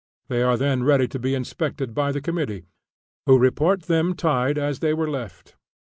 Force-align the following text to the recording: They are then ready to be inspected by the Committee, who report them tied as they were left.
They 0.29 0.41
are 0.41 0.57
then 0.57 0.81
ready 0.83 1.07
to 1.09 1.19
be 1.19 1.35
inspected 1.35 1.93
by 1.93 2.11
the 2.11 2.21
Committee, 2.21 2.65
who 3.27 3.37
report 3.37 3.83
them 3.83 4.15
tied 4.15 4.57
as 4.57 4.79
they 4.79 4.95
were 4.95 5.07
left. 5.07 5.57